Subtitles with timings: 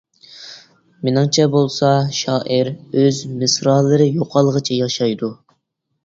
[1.07, 5.31] مېنىڭچە بولسا، شائىر ئۆز مىسرالىرى يوقالغۇچە ياشايدۇ.